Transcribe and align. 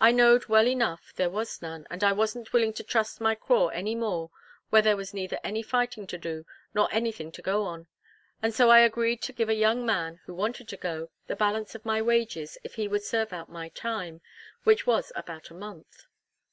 I 0.00 0.10
know'd 0.10 0.46
well 0.48 0.66
enough 0.66 1.12
there 1.14 1.30
was 1.30 1.62
none, 1.62 1.86
and 1.88 2.02
I 2.02 2.10
wasn't 2.10 2.52
willing 2.52 2.72
to 2.72 2.82
trust 2.82 3.20
my 3.20 3.36
craw 3.36 3.68
any 3.68 3.94
more 3.94 4.32
where 4.70 4.82
there 4.82 4.96
was 4.96 5.14
neither 5.14 5.38
any 5.44 5.62
fighting 5.62 6.08
to 6.08 6.18
do, 6.18 6.44
nor 6.74 6.88
any 6.90 7.12
thing 7.12 7.30
to 7.30 7.40
go 7.40 7.62
on; 7.62 7.86
and 8.42 8.52
so 8.52 8.68
I 8.68 8.80
agreed 8.80 9.22
to 9.22 9.32
give 9.32 9.48
a 9.48 9.54
young 9.54 9.86
man, 9.86 10.22
who 10.24 10.34
wanted 10.34 10.66
to 10.70 10.76
go, 10.76 11.10
the 11.28 11.36
balance 11.36 11.76
of 11.76 11.84
my 11.86 12.02
wages 12.02 12.58
if 12.64 12.74
he 12.74 12.88
would 12.88 13.04
serve 13.04 13.32
out 13.32 13.48
my 13.48 13.68
time, 13.68 14.22
which 14.64 14.88
was 14.88 15.12
about 15.14 15.50
a 15.50 15.54
month. 15.54 16.06